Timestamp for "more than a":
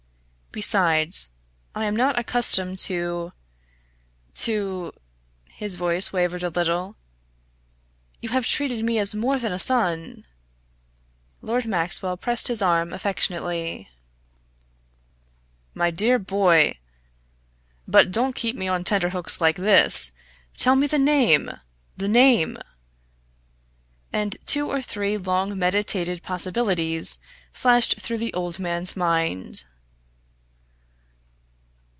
9.15-9.57